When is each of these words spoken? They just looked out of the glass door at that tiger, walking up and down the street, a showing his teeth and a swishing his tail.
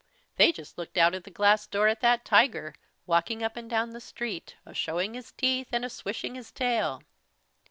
They 0.37 0.51
just 0.51 0.79
looked 0.79 0.97
out 0.97 1.13
of 1.13 1.25
the 1.25 1.29
glass 1.29 1.67
door 1.67 1.87
at 1.87 1.99
that 2.01 2.25
tiger, 2.25 2.73
walking 3.05 3.43
up 3.43 3.55
and 3.55 3.69
down 3.69 3.91
the 3.91 4.01
street, 4.01 4.55
a 4.65 4.73
showing 4.73 5.13
his 5.13 5.31
teeth 5.31 5.67
and 5.71 5.85
a 5.85 5.91
swishing 5.91 6.33
his 6.33 6.51
tail. 6.51 7.03